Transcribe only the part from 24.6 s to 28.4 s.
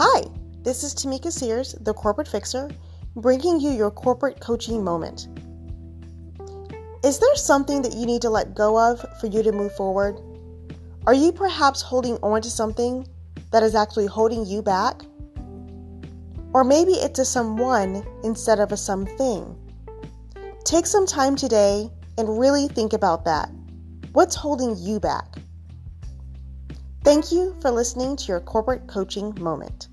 you back? Thank you for listening to your